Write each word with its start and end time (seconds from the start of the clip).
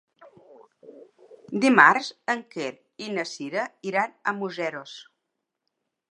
Dimarts 1.65 2.07
en 2.33 2.41
Quer 2.55 2.71
i 3.07 3.09
na 3.17 3.25
Sira 3.33 3.65
iran 3.89 4.15
a 4.31 4.33
Museros. 4.39 4.95